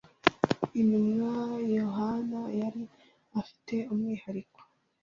[0.79, 1.33] Intumwa
[1.77, 2.83] Yohana yari
[3.41, 4.59] afite umwihariko